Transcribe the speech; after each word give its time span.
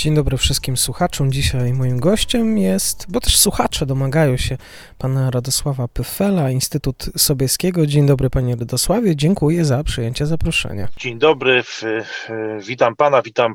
Dzień 0.00 0.14
dobry 0.14 0.36
wszystkim 0.36 0.76
słuchaczom. 0.76 1.32
Dzisiaj 1.32 1.72
moim 1.72 2.00
gościem 2.00 2.58
jest, 2.58 3.06
bo 3.08 3.20
też 3.20 3.38
słuchacze 3.38 3.86
domagają 3.86 4.36
się 4.36 4.56
pana 4.98 5.30
Radosława 5.30 5.88
Pyfela, 5.88 6.50
Instytut 6.50 7.10
Sobieskiego. 7.16 7.86
Dzień 7.86 8.06
dobry 8.06 8.30
panie 8.30 8.56
Radosławie, 8.56 9.16
dziękuję 9.16 9.64
za 9.64 9.84
przyjęcie 9.84 10.26
zaproszenia. 10.26 10.88
Dzień 10.96 11.18
dobry, 11.18 11.62
witam 12.66 12.96
pana, 12.96 13.22
witam 13.22 13.54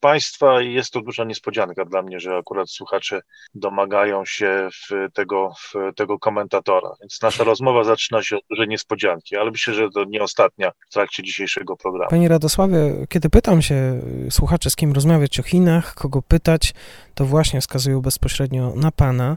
państwa. 0.00 0.62
Jest 0.62 0.92
to 0.92 1.00
duża 1.00 1.24
niespodzianka 1.24 1.84
dla 1.84 2.02
mnie, 2.02 2.20
że 2.20 2.36
akurat 2.36 2.70
słuchacze 2.70 3.20
domagają 3.54 4.24
się 4.24 4.68
tego, 5.12 5.52
tego 5.96 6.18
komentatora. 6.18 6.90
Więc 7.00 7.22
nasza 7.22 7.44
rozmowa 7.44 7.84
zaczyna 7.84 8.22
się 8.22 8.36
od 8.36 8.42
dużej 8.50 8.68
niespodzianki, 8.68 9.36
ale 9.36 9.50
myślę, 9.50 9.74
że 9.74 9.88
to 9.94 10.04
nie 10.04 10.22
ostatnia 10.22 10.72
w 10.90 10.92
trakcie 10.92 11.22
dzisiejszego 11.22 11.76
programu. 11.76 12.10
Panie 12.10 12.28
Radosławie, 12.28 13.06
kiedy 13.08 13.30
pytam 13.30 13.62
się 13.62 14.00
słuchaczy, 14.30 14.70
z 14.70 14.76
kim 14.76 14.92
rozmawiać 14.92 15.40
o 15.40 15.42
Chinach, 15.42 15.79
kogo 15.82 16.22
pytać, 16.22 16.74
to 17.14 17.24
właśnie 17.24 17.60
wskazują 17.60 18.00
bezpośrednio 18.00 18.72
na 18.76 18.92
Pana. 18.92 19.36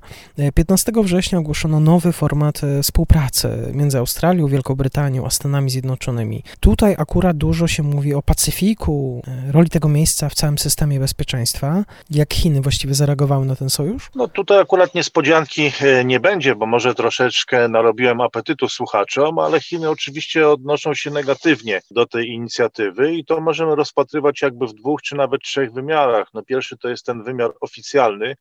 15 0.55 0.91
września 1.03 1.39
ogłoszono 1.39 1.80
nowy 1.80 2.11
format 2.11 2.63
e, 2.63 2.83
współpracy 2.83 3.72
między 3.73 3.97
Australią, 3.97 4.47
Wielką 4.47 4.75
Brytanią 4.75 5.25
a 5.25 5.30
Stanami 5.30 5.69
Zjednoczonymi. 5.69 6.44
Tutaj 6.59 6.95
akurat 6.97 7.38
dużo 7.38 7.67
się 7.67 7.83
mówi 7.83 8.13
o 8.13 8.22
Pacyfiku, 8.22 9.22
e, 9.27 9.52
roli 9.52 9.69
tego 9.69 9.89
miejsca 9.89 10.30
w 10.30 10.33
całym 10.33 10.58
systemie 10.58 11.00
bezpieczeństwa. 11.00 11.83
Jak 12.09 12.33
Chiny 12.33 12.61
właściwie 12.61 12.94
zareagowały 12.94 13.45
na 13.45 13.55
ten 13.55 13.69
sojusz? 13.69 14.09
No 14.16 14.28
tutaj 14.28 14.59
akurat 14.59 14.95
niespodzianki 14.95 15.72
e, 15.81 16.05
nie 16.05 16.19
będzie, 16.19 16.55
bo 16.55 16.66
może 16.66 16.95
troszeczkę 16.95 17.67
narobiłem 17.67 18.22
apetytu 18.22 18.69
słuchaczom, 18.69 19.39
ale 19.39 19.61
Chiny 19.61 19.89
oczywiście 19.89 20.47
odnoszą 20.47 20.94
się 20.94 21.11
negatywnie 21.11 21.81
do 21.91 22.05
tej 22.05 22.28
inicjatywy 22.28 23.13
i 23.13 23.25
to 23.25 23.41
możemy 23.41 23.75
rozpatrywać 23.75 24.41
jakby 24.41 24.67
w 24.67 24.73
dwóch 24.73 25.02
czy 25.02 25.16
nawet 25.16 25.41
trzech 25.41 25.73
wymiarach. 25.73 26.33
No 26.34 26.44
pierwszy 26.44 26.78
to 26.78 26.89
jest 26.89 27.06
ten 27.06 27.23
wymiar 27.23 27.52
oficjalny 27.62 28.36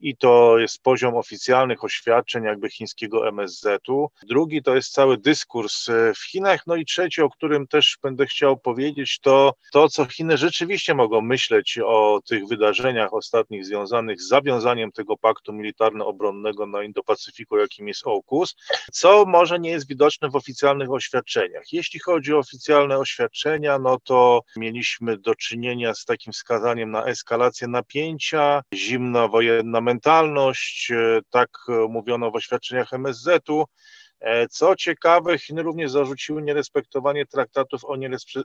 i 0.00 0.16
to 0.16 0.58
jest 0.58 0.82
poziom 0.82 1.16
oficjalnych 1.16 1.84
oświadczeń 1.84 2.44
jakby 2.44 2.70
chińskiego 2.70 3.28
MSZ-u. 3.28 4.10
Drugi 4.22 4.62
to 4.62 4.74
jest 4.74 4.92
cały 4.92 5.18
dyskurs 5.18 5.88
e, 5.88 6.12
w 6.14 6.18
Chinach. 6.18 6.66
No 6.66 6.76
i 6.76 6.84
trzeci, 6.84 7.22
o 7.22 7.30
którym 7.30 7.66
też 7.66 7.98
będę 8.02 8.26
chciał 8.26 8.56
powiedzieć, 8.56 9.18
to 9.20 9.54
to, 9.72 9.88
co 9.88 10.04
Chiny 10.04 10.36
rzeczywiście 10.38 10.94
mogą 10.94 11.20
myśleć 11.20 11.78
o 11.84 12.20
tych 12.28 12.46
wydarzeniach 12.46 13.14
ostatnich 13.14 13.66
związanych 13.66 14.22
z 14.22 14.28
zawiązaniem 14.28 14.92
tego 14.92 15.16
paktu 15.16 15.52
militarno-obronnego 15.52 16.66
na 16.66 16.78
Indo-Pacyfiku, 16.78 17.58
jakim 17.58 17.88
jest 17.88 18.06
AUKUS, 18.06 18.56
co 18.92 19.24
może 19.26 19.60
nie 19.60 19.70
jest 19.70 19.88
widoczne 19.88 20.30
w 20.30 20.36
oficjalnych 20.36 20.90
oświadczeniach. 20.90 21.72
Jeśli 21.72 22.00
chodzi 22.00 22.34
o 22.34 22.38
oficjalne 22.38 22.98
oświadczenia, 22.98 23.78
no 23.78 23.98
to 24.04 24.42
mieliśmy 24.56 25.18
do 25.18 25.34
czynienia 25.34 25.94
z 25.94 26.04
takim 26.04 26.32
wskazaniem 26.32 26.90
na 26.90 27.04
eskalację 27.04 27.29
napięcia, 27.68 28.62
zimna 28.74 29.28
wojenna 29.28 29.80
mentalność, 29.80 30.90
e, 30.90 31.20
tak 31.30 31.50
mówiono 31.88 32.30
w 32.30 32.36
oświadczeniach 32.36 32.92
MSZ-u. 32.92 33.64
E, 34.20 34.48
co 34.48 34.76
ciekawe, 34.76 35.38
Chiny 35.38 35.62
również 35.62 35.90
zarzuciły 35.90 36.42
nierespektowanie 36.42 37.26
traktatów 37.26 37.84
o 37.84 37.96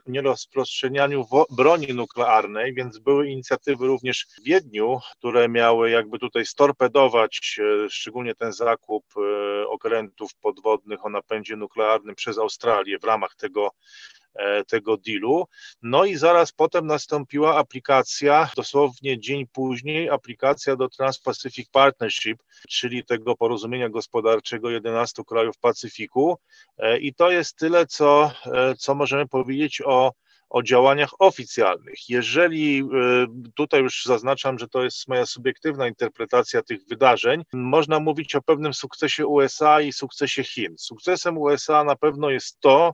nierozprzestrzenianiu 0.06 1.26
broni 1.50 1.86
nuklearnej, 1.94 2.74
więc 2.74 2.98
były 2.98 3.28
inicjatywy 3.28 3.86
również 3.86 4.26
w 4.38 4.44
Wiedniu, 4.44 4.98
które 5.18 5.48
miały 5.48 5.90
jakby 5.90 6.18
tutaj 6.18 6.46
storpedować 6.46 7.58
e, 7.58 7.90
szczególnie 7.90 8.34
ten 8.34 8.52
zakup 8.52 9.04
okrętów 9.68 10.34
podwodnych 10.34 11.06
o 11.06 11.08
napędzie 11.08 11.56
nuklearnym 11.56 12.14
przez 12.14 12.38
Australię 12.38 12.98
w 12.98 13.04
ramach 13.04 13.34
tego 13.34 13.70
E, 14.25 14.25
tego 14.68 14.96
dealu. 14.96 15.44
No 15.82 16.04
i 16.04 16.16
zaraz 16.16 16.52
potem 16.52 16.86
nastąpiła 16.86 17.56
aplikacja, 17.56 18.50
dosłownie 18.56 19.20
dzień 19.20 19.46
później, 19.52 20.10
aplikacja 20.10 20.76
do 20.76 20.88
Trans-Pacific 20.88 21.70
Partnership, 21.70 22.42
czyli 22.68 23.04
tego 23.04 23.36
porozumienia 23.36 23.88
gospodarczego 23.88 24.70
11 24.70 25.22
krajów 25.24 25.58
Pacyfiku. 25.58 26.38
E, 26.78 26.98
I 26.98 27.14
to 27.14 27.30
jest 27.30 27.56
tyle, 27.56 27.86
co, 27.86 28.32
e, 28.46 28.74
co 28.74 28.94
możemy 28.94 29.28
powiedzieć 29.28 29.82
o 29.84 30.12
o 30.50 30.62
działaniach 30.62 31.10
oficjalnych. 31.18 32.08
Jeżeli 32.08 32.88
tutaj 33.54 33.82
już 33.82 34.04
zaznaczam, 34.04 34.58
że 34.58 34.68
to 34.68 34.84
jest 34.84 35.08
moja 35.08 35.26
subiektywna 35.26 35.88
interpretacja 35.88 36.62
tych 36.62 36.86
wydarzeń, 36.88 37.42
można 37.52 38.00
mówić 38.00 38.34
o 38.34 38.42
pewnym 38.42 38.74
sukcesie 38.74 39.26
USA 39.26 39.80
i 39.80 39.92
sukcesie 39.92 40.44
Chin. 40.44 40.74
Sukcesem 40.78 41.38
USA 41.38 41.84
na 41.84 41.96
pewno 41.96 42.30
jest 42.30 42.60
to, 42.60 42.92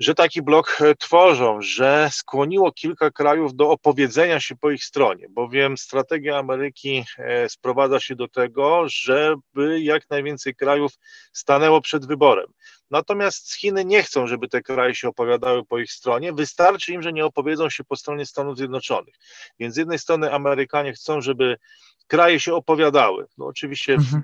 że 0.00 0.14
taki 0.14 0.42
blok 0.42 0.78
e, 0.80 0.94
tworzą, 0.94 1.60
że 1.60 2.08
skłoniło 2.12 2.72
kilka 2.72 3.10
krajów 3.10 3.54
do 3.54 3.70
opowiedzenia 3.70 4.40
się 4.40 4.56
po 4.56 4.70
ich 4.70 4.84
stronie, 4.84 5.26
bowiem 5.30 5.78
strategia 5.78 6.38
Ameryki 6.38 7.04
e, 7.18 7.48
sprowadza 7.48 8.00
się 8.00 8.16
do 8.16 8.28
tego, 8.28 8.84
żeby 8.88 9.80
jak 9.80 10.10
najwięcej 10.10 10.54
krajów 10.54 10.92
stanęło 11.32 11.80
przed 11.80 12.06
wyborem. 12.06 12.46
Natomiast 12.90 13.54
Chiny 13.54 13.84
nie 13.84 14.02
chcą, 14.02 14.26
żeby 14.26 14.48
te 14.48 14.62
kraje 14.62 14.94
się 14.94 15.08
opowiadały 15.08 15.64
po 15.64 15.78
ich 15.78 15.92
stronie. 15.92 16.32
Wystarczy 16.32 16.92
im, 16.92 17.02
że 17.02 17.12
nie 17.12 17.24
opowiedzą 17.26 17.70
się 17.70 17.84
po 17.84 17.96
stronie 17.96 18.26
Stanów 18.26 18.56
Zjednoczonych. 18.56 19.14
Więc 19.58 19.74
z 19.74 19.78
jednej 19.78 19.98
strony 19.98 20.32
Amerykanie 20.32 20.92
chcą, 20.92 21.20
żeby 21.20 21.56
kraje 22.10 22.40
się 22.40 22.54
opowiadały. 22.54 23.26
No 23.38 23.46
oczywiście 23.46 23.94
mhm. 23.94 24.22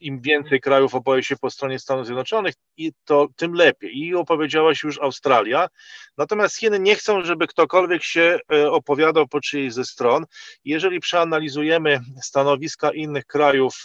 im 0.00 0.20
więcej 0.20 0.60
krajów 0.60 0.94
opowie 0.94 1.22
się 1.22 1.36
po 1.36 1.50
stronie 1.50 1.78
Stanów 1.78 2.06
Zjednoczonych, 2.06 2.54
i 2.76 2.92
to 3.04 3.28
tym 3.36 3.54
lepiej. 3.54 3.98
I 3.98 4.14
opowiedziała 4.14 4.74
się 4.74 4.88
już 4.88 4.98
Australia. 4.98 5.68
Natomiast 6.16 6.56
Chiny 6.56 6.80
nie 6.80 6.96
chcą, 6.96 7.24
żeby 7.24 7.46
ktokolwiek 7.46 8.02
się 8.02 8.38
e, 8.52 8.70
opowiadał 8.70 9.28
po 9.28 9.40
czyjejś 9.40 9.72
ze 9.72 9.84
stron. 9.84 10.26
Jeżeli 10.64 11.00
przeanalizujemy 11.00 12.00
stanowiska 12.22 12.92
innych 12.92 13.26
krajów 13.26 13.84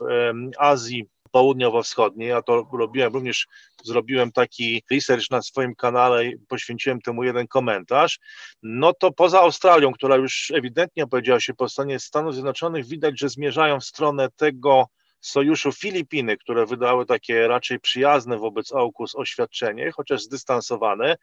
Azji, 0.58 1.06
południowo-wschodniej. 1.36 2.30
Ja 2.30 2.42
to 2.42 2.68
robiłem 2.74 3.14
również, 3.14 3.48
zrobiłem 3.84 4.32
taki 4.32 4.84
research 4.92 5.32
na 5.32 5.42
swoim 5.42 5.76
kanale 5.76 6.26
i 6.26 6.38
poświęciłem 6.38 7.02
temu 7.02 7.24
jeden 7.24 7.48
komentarz. 7.48 8.20
No 8.64 8.94
to 8.94 9.12
poza 9.12 9.40
Australią, 9.40 9.94
która 9.94 10.16
już 10.16 10.52
ewidentnie 10.56 11.08
powiedziała 11.08 11.40
się 11.40 11.54
po 11.54 11.70
stronie 11.70 12.00
Stanów 12.00 12.34
Zjednoczonych, 12.34 12.86
widać, 12.86 13.20
że 13.20 13.30
zmierzają 13.30 13.80
w 13.80 13.86
stronę 13.86 14.28
tego, 14.36 14.88
sojuszu 15.20 15.72
Filipiny, 15.72 16.38
które 16.38 16.66
wydały 16.66 17.06
takie 17.06 17.48
raczej 17.48 17.80
przyjazne 17.80 18.38
wobec 18.38 18.74
AUKUS 18.74 19.16
oświadczenie, 19.16 19.92
chociaż 19.92 20.22
zdystansowane. 20.22 21.16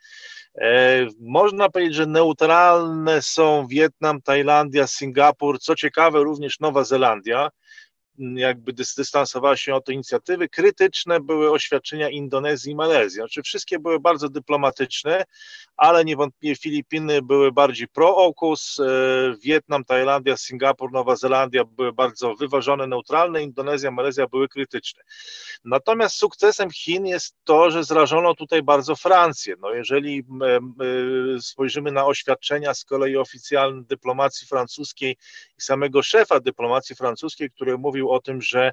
E, 0.60 1.06
można 1.20 1.68
powiedzieć, 1.68 1.94
że 1.94 2.06
neutralne 2.06 3.22
są 3.22 3.66
Wietnam, 3.66 4.22
Tajlandia, 4.22 4.86
Singapur, 4.86 5.58
co 5.58 5.74
ciekawe 5.74 6.24
również 6.24 6.60
Nowa 6.60 6.84
Zelandia 6.84 7.48
jakby 8.18 8.72
dystansowała 8.72 9.56
się 9.56 9.74
od 9.74 9.88
inicjatywy. 9.88 10.48
Krytyczne 10.48 11.20
były 11.20 11.50
oświadczenia 11.50 12.08
Indonezji 12.08 12.72
i 12.72 12.74
Malezji. 12.74 13.16
Znaczy 13.16 13.42
wszystkie 13.42 13.78
były 13.78 14.00
bardzo 14.00 14.28
dyplomatyczne, 14.28 15.25
ale 15.76 16.04
niewątpliwie 16.04 16.56
Filipiny 16.56 17.22
były 17.22 17.52
bardziej 17.52 17.88
pro-AUKUS, 17.88 18.81
e, 18.81 18.84
Wietnam, 19.42 19.84
Tajlandia, 19.84 20.37
Singapur, 20.37 20.92
Nowa 20.92 21.16
Zelandia 21.16 21.64
były 21.64 21.92
bardzo 21.92 22.34
wyważone, 22.34 22.87
neutralne, 22.87 23.42
Indonezja, 23.42 23.90
Malezja 23.90 24.26
były 24.26 24.48
krytyczne. 24.48 25.02
Natomiast 25.64 26.16
sukcesem 26.16 26.70
Chin 26.70 27.06
jest 27.06 27.34
to, 27.44 27.70
że 27.70 27.84
zrażono 27.84 28.34
tutaj 28.34 28.62
bardzo 28.62 28.96
Francję. 28.96 29.54
No 29.60 29.70
jeżeli 29.70 30.25
spojrzymy 31.40 31.92
na 31.92 32.06
oświadczenia 32.06 32.75
z 32.75 32.84
kolei 32.84 33.16
oficjalne 33.16 33.82
dyplomacji 33.84 34.46
francuskiej 34.46 35.16
i 35.58 35.62
samego 35.62 36.02
szefa 36.02 36.40
dyplomacji 36.40 36.96
francuskiej, 36.96 37.50
który 37.50 37.78
mówił 37.78 38.01
o 38.10 38.20
tym, 38.20 38.43
że 38.43 38.72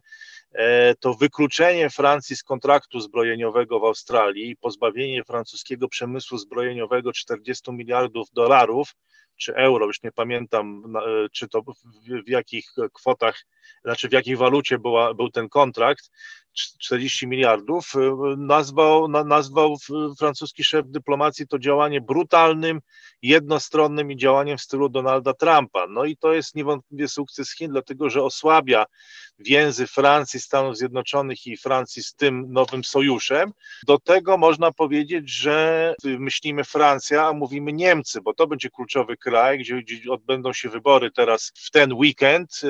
e, 0.52 0.96
to 0.96 1.14
wykluczenie 1.14 1.90
Francji 1.90 2.36
z 2.36 2.44
kontraktu 2.44 3.00
zbrojeniowego 3.00 3.80
w 3.80 3.84
Australii 3.84 4.50
i 4.50 4.58
pozbawienie 4.58 5.24
francuskiego 5.24 5.88
przemysłu 5.88 6.38
zbrojeniowego 6.38 7.14
40 7.14 7.72
miliardów 7.72 8.28
dolarów 8.34 8.96
czy 9.40 9.56
euro, 9.56 9.86
już 9.86 10.04
nie 10.04 10.12
pamiętam, 10.12 10.94
czy 11.32 11.48
to 11.48 11.62
w, 11.62 11.66
w 12.26 12.30
jakich 12.30 12.66
kwotach, 12.94 13.46
znaczy 13.84 14.10
w 14.10 14.12
jakiej 14.12 14.36
walucie 14.36 14.80
była, 14.80 15.14
był 15.14 15.30
ten 15.30 15.50
kontrakt, 15.50 16.12
40 16.54 17.28
miliardów, 17.28 17.94
nazwał, 18.38 19.08
nazwał 19.08 19.76
francuski 20.20 20.64
szef 20.64 20.86
dyplomacji 20.88 21.48
to 21.48 21.60
działanie 21.60 22.02
brutalnym, 22.02 22.82
jednostronnym 23.22 24.12
i 24.12 24.18
działaniem 24.18 24.58
w 24.58 24.62
stylu 24.62 24.90
Donalda 24.90 25.34
Trumpa. 25.34 25.88
No 25.88 26.06
i 26.06 26.18
to 26.18 26.34
jest 26.34 26.56
niewątpliwie 26.56 27.08
sukces 27.08 27.56
Chin, 27.56 27.72
dlatego 27.72 28.10
że 28.10 28.24
osłabia 28.24 28.86
więzy 29.40 29.88
Francji, 29.88 30.40
Stanów 30.40 30.78
Zjednoczonych 30.78 31.48
i 31.48 31.58
Francji 31.58 32.04
z 32.04 32.14
tym 32.14 32.46
nowym 32.50 32.84
sojuszem. 32.84 33.54
Do 33.88 34.00
tego 34.00 34.38
można 34.38 34.72
powiedzieć, 34.72 35.30
że 35.30 35.96
myślimy 36.04 36.64
Francja, 36.64 37.28
a 37.28 37.34
mówimy 37.34 37.74
Niemcy, 37.74 38.22
bo 38.22 38.34
to 38.34 38.48
będzie 38.48 38.70
kluczowy 38.70 39.18
kraj, 39.18 39.60
gdzie, 39.60 39.82
gdzie 39.82 40.12
odbędą 40.12 40.54
się 40.54 40.70
wybory 40.70 41.12
teraz 41.12 41.52
w 41.56 41.72
ten 41.72 41.94
weekend. 41.94 42.62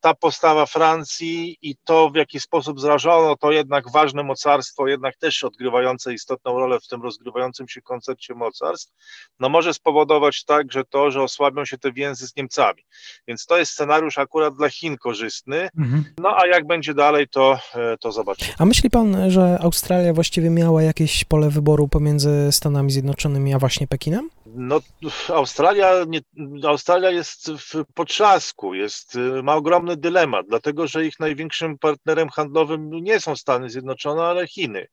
Ta 0.00 0.14
postawa 0.14 0.66
Francji 0.66 1.58
i 1.62 1.76
to, 1.84 2.10
w 2.10 2.16
jaki 2.16 2.40
sposób 2.40 2.80
zrażono 2.80 3.36
to 3.36 3.52
jednak 3.52 3.90
ważne 3.90 4.22
mocarstwo, 4.22 4.88
jednak 4.88 5.16
też 5.16 5.44
odgrywające 5.44 6.14
istotną 6.14 6.58
rolę 6.58 6.80
w 6.80 6.88
tym 6.88 7.02
rozgrywającym 7.02 7.68
się 7.68 7.82
koncercie 7.82 8.34
mocarstw, 8.34 8.92
no 9.40 9.48
może 9.48 9.74
spowodować 9.74 10.44
tak, 10.44 10.72
że 10.72 10.84
to, 10.84 11.10
że 11.10 11.22
osłabią 11.22 11.64
się 11.64 11.78
te 11.78 11.92
więzy 11.92 12.28
z 12.28 12.36
Niemcami. 12.36 12.82
Więc 13.28 13.46
to 13.46 13.58
jest 13.58 13.72
scenariusz 13.72 14.18
akurat 14.18 14.54
dla 14.54 14.70
Chin 14.70 14.96
korzystny. 14.96 15.68
Mhm. 15.78 16.04
No 16.20 16.36
a 16.36 16.46
jak 16.46 16.66
będzie 16.66 16.94
dalej, 16.94 17.28
to, 17.28 17.58
e, 17.74 17.96
to 18.00 18.12
zobaczymy. 18.12 18.52
A 18.58 18.64
myśli 18.64 18.90
pan, 18.90 19.30
że 19.30 19.58
Australia 19.60 20.12
właściwie 20.12 20.50
miała 20.50 20.82
jakieś 20.82 21.24
pole 21.24 21.50
wyboru 21.50 21.88
pomiędzy 21.88 22.48
Stanami 22.50 22.90
Zjednoczonymi 22.90 23.54
a 23.54 23.58
właśnie 23.58 23.86
Pekinem? 23.86 24.30
No, 24.58 24.80
Australia, 25.28 26.04
nie, 26.08 26.20
Australia 26.68 27.10
jest 27.10 27.50
w 27.50 27.84
potrzasku, 27.94 28.74
jest, 28.74 29.18
ma 29.42 29.54
ogromny 29.54 29.96
dylemat, 29.96 30.46
dlatego 30.48 30.86
że 30.86 31.06
ich 31.06 31.20
największym 31.20 31.78
partnerem 31.78 32.28
handlowym 32.28 32.90
nie 32.90 33.20
są 33.20 33.36
Stany 33.36 33.70
Zjednoczone, 33.70 34.22
ale 34.22 34.46
Chiny. 34.46 34.86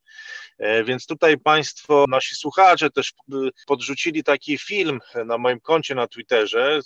E, 0.57 0.83
więc 0.83 1.05
tutaj 1.05 1.37
Państwo, 1.37 2.05
nasi 2.09 2.35
słuchacze 2.35 2.89
też 2.89 3.13
podrzucili 3.67 4.23
taki 4.23 4.57
film 4.57 4.99
na 5.25 5.37
moim 5.37 5.59
koncie 5.59 5.95
na 5.95 6.07
Twitterze, 6.07 6.79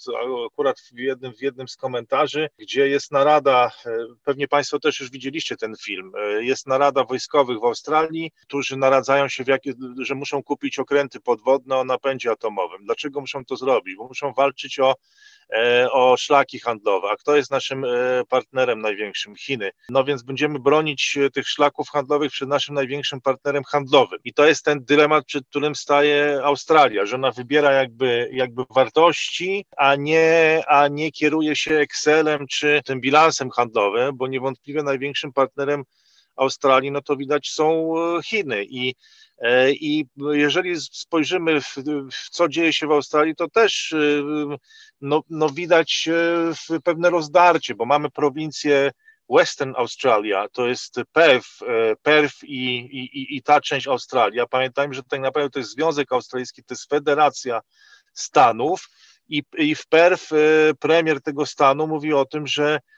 akurat 0.46 0.80
w 0.80 1.00
jednym, 1.00 1.34
w 1.34 1.42
jednym 1.42 1.68
z 1.68 1.78
komentarzy, 1.78 2.50
gdzie 2.58 2.88
jest 2.88 3.12
narada, 3.12 3.72
e, 3.86 3.98
pewnie 4.24 4.48
Państwo 4.48 4.80
też 4.80 5.00
już 5.00 5.12
widzieliście 5.12 5.58
ten 5.58 5.76
film, 5.76 6.12
e, 6.18 6.44
jest 6.44 6.68
narada 6.68 7.04
wojskowych 7.04 7.60
w 7.60 7.66
Australii, 7.66 8.32
którzy 8.42 8.78
naradzają 8.78 9.28
się, 9.28 9.44
że 10.02 10.16
muszą 10.16 10.44
kupić 10.44 10.80
okręty 10.80 11.20
podwodne 11.20 11.76
o 11.76 11.84
napędzie 11.84 12.32
atomowym. 12.32 12.67
Dlaczego 12.86 13.22
muszą 13.22 13.46
to 13.46 13.56
zrobić? 13.56 13.96
Bo 13.98 14.08
muszą 14.08 14.34
walczyć 14.34 14.80
o 14.80 14.96
E, 15.54 15.92
o 15.92 16.18
szlaki 16.18 16.60
handlowe. 16.60 17.08
A 17.12 17.16
kto 17.16 17.36
jest 17.36 17.52
naszym 17.52 17.86
e, 17.86 17.88
partnerem 18.30 18.82
największym? 18.82 19.36
Chiny. 19.36 19.72
No 19.90 20.04
więc 20.04 20.24
będziemy 20.24 20.60
bronić 20.60 21.18
e, 21.18 21.30
tych 21.30 21.48
szlaków 21.48 21.90
handlowych 21.90 22.32
przed 22.32 22.50
naszym 22.50 22.76
największym 22.76 23.22
partnerem 23.22 23.64
handlowym. 23.64 24.20
I 24.24 24.34
to 24.34 24.48
jest 24.48 24.66
ten 24.66 24.86
dylemat, 24.86 25.26
przed 25.26 25.48
którym 25.48 25.76
staje 25.76 26.40
Australia, 26.44 27.06
że 27.06 27.16
ona 27.16 27.32
wybiera 27.32 27.72
jakby, 27.72 28.30
jakby 28.34 28.64
wartości, 28.76 29.66
a 29.78 29.96
nie, 29.96 30.62
a 30.68 30.88
nie 30.88 31.12
kieruje 31.12 31.56
się 31.56 31.76
Excelem 31.76 32.48
czy 32.48 32.82
tym 32.86 33.02
bilansem 33.02 33.50
handlowym, 33.50 34.18
bo 34.18 34.28
niewątpliwie 34.28 34.84
największym 34.84 35.34
partnerem 35.34 35.84
Australii, 36.36 36.92
no 36.92 37.02
to 37.02 37.16
widać 37.16 37.50
są 37.50 37.94
Chiny 38.26 38.66
i 38.70 38.96
I 39.72 40.06
jeżeli 40.32 40.82
spojrzymy, 40.82 41.62
w, 41.62 41.76
w, 42.12 42.30
co 42.30 42.50
dzieje 42.50 42.74
się 42.74 42.88
w 42.88 42.92
Australii, 42.92 43.36
to 43.36 43.50
też 43.50 43.94
e, 43.94 43.98
no, 45.02 45.24
no 45.30 45.50
widać 45.50 46.10
e, 46.70 46.80
pewne 46.84 47.10
rozdarcie, 47.10 47.76
bo 47.76 47.86
mamy 47.86 48.10
prowincję 48.10 48.92
Western 49.30 49.74
Australia, 49.76 50.48
to 50.52 50.68
jest 50.68 50.96
Perth, 51.14 51.50
Perth 52.04 52.44
i, 52.44 52.78
i, 52.78 53.38
i 53.38 53.44
ta 53.44 53.62
część 53.62 53.88
Australii. 53.88 54.40
Pamiętajmy, 54.50 54.94
że 54.94 55.04
tak 55.04 55.20
naprawdę 55.20 55.50
to 55.50 55.60
jest 55.60 55.72
Związek 55.72 56.12
Australijski, 56.12 56.64
to 56.64 56.74
jest 56.74 56.90
federacja 56.90 57.62
stanów 58.14 58.90
i, 59.30 59.44
i 59.58 59.76
w 59.76 59.88
Perth 59.88 60.30
premier 60.80 61.22
tego 61.22 61.46
stanu 61.46 61.88
mówi 61.88 62.14
o 62.14 62.26
tym, 62.26 62.48
że 62.48 62.80
E, 62.80 62.97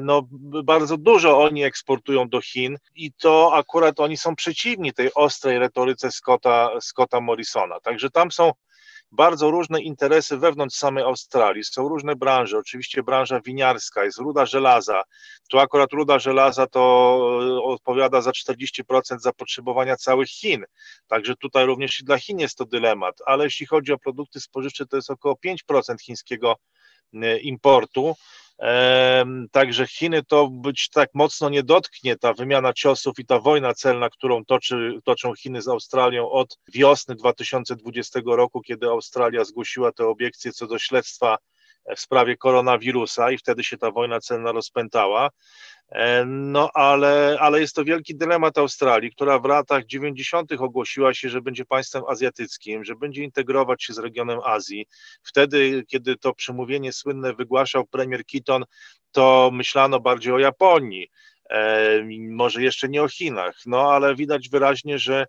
no, 0.00 0.22
bardzo 0.64 0.96
dużo 0.96 1.42
oni 1.42 1.64
eksportują 1.64 2.28
do 2.28 2.40
Chin 2.40 2.76
i 2.94 3.12
to 3.12 3.54
akurat 3.54 4.00
oni 4.00 4.16
są 4.16 4.36
przeciwni 4.36 4.92
tej 4.92 5.14
ostrej 5.14 5.58
retoryce 5.58 6.12
Scotta, 6.12 6.70
Scotta 6.80 7.20
Morrisona. 7.20 7.80
Także 7.80 8.10
tam 8.10 8.30
są 8.30 8.52
bardzo 9.12 9.50
różne 9.50 9.82
interesy 9.82 10.36
wewnątrz 10.38 10.76
samej 10.76 11.04
Australii. 11.04 11.64
Są 11.64 11.88
różne 11.88 12.16
branże, 12.16 12.58
oczywiście 12.58 13.02
branża 13.02 13.40
winiarska, 13.40 14.04
jest 14.04 14.18
ruda 14.18 14.46
żelaza. 14.46 15.02
Tu 15.50 15.58
akurat 15.58 15.92
ruda 15.92 16.18
żelaza 16.18 16.66
to 16.66 16.80
e, 17.42 17.62
odpowiada 17.62 18.20
za 18.20 18.30
40% 18.30 18.82
zapotrzebowania 19.18 19.96
całych 19.96 20.28
Chin. 20.28 20.64
Także 21.06 21.36
tutaj 21.36 21.66
również 21.66 22.00
i 22.00 22.04
dla 22.04 22.18
Chin 22.18 22.38
jest 22.38 22.58
to 22.58 22.64
dylemat, 22.64 23.14
ale 23.26 23.44
jeśli 23.44 23.66
chodzi 23.66 23.92
o 23.92 23.98
produkty 23.98 24.40
spożywcze, 24.40 24.86
to 24.86 24.96
jest 24.96 25.10
około 25.10 25.34
5% 25.70 26.00
chińskiego 26.00 26.56
e, 27.14 27.38
importu. 27.38 28.14
Także 29.50 29.86
Chiny 29.86 30.22
to 30.24 30.48
być 30.48 30.88
tak 30.88 31.10
mocno 31.14 31.48
nie 31.48 31.62
dotknie 31.62 32.16
ta 32.16 32.34
wymiana 32.34 32.72
ciosów 32.72 33.18
i 33.18 33.26
ta 33.26 33.38
wojna 33.38 33.74
celna, 33.74 34.10
którą 34.10 34.44
toczy, 34.44 35.00
toczą 35.04 35.34
Chiny 35.34 35.62
z 35.62 35.68
Australią 35.68 36.30
od 36.30 36.58
wiosny 36.74 37.14
2020 37.14 38.20
roku, 38.26 38.60
kiedy 38.60 38.86
Australia 38.86 39.44
zgłosiła 39.44 39.92
te 39.92 40.06
obiekcje 40.06 40.52
co 40.52 40.66
do 40.66 40.78
śledztwa 40.78 41.36
w 41.96 42.00
sprawie 42.00 42.36
koronawirusa 42.36 43.30
i 43.30 43.38
wtedy 43.38 43.64
się 43.64 43.78
ta 43.78 43.90
wojna 43.90 44.20
celna 44.20 44.52
rozpętała. 44.52 45.30
E, 45.92 46.24
no 46.26 46.70
ale, 46.74 47.36
ale 47.40 47.60
jest 47.60 47.74
to 47.74 47.84
wielki 47.84 48.16
dylemat 48.16 48.58
Australii, 48.58 49.10
która 49.10 49.38
w 49.38 49.44
latach 49.44 49.84
90. 49.86 50.52
ogłosiła 50.52 51.14
się, 51.14 51.28
że 51.28 51.40
będzie 51.40 51.64
państwem 51.64 52.02
azjatyckim, 52.08 52.84
że 52.84 52.94
będzie 52.94 53.22
integrować 53.22 53.84
się 53.84 53.92
z 53.92 53.98
regionem 53.98 54.38
Azji. 54.44 54.86
Wtedy, 55.22 55.84
kiedy 55.88 56.16
to 56.16 56.34
przemówienie 56.34 56.92
słynne 56.92 57.34
wygłaszał 57.34 57.86
premier 57.86 58.24
Keaton, 58.26 58.64
to 59.12 59.50
myślano 59.52 60.00
bardziej 60.00 60.32
o 60.32 60.38
Japonii, 60.38 61.08
e, 61.50 62.02
może 62.30 62.62
jeszcze 62.62 62.88
nie 62.88 63.02
o 63.02 63.08
Chinach, 63.08 63.56
no 63.66 63.92
ale 63.92 64.14
widać 64.14 64.48
wyraźnie, 64.48 64.98
że 64.98 65.26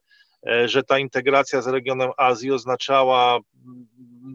że 0.65 0.83
ta 0.83 0.99
integracja 0.99 1.61
z 1.61 1.67
regionem 1.67 2.11
Azji 2.17 2.51
oznaczała 2.51 3.39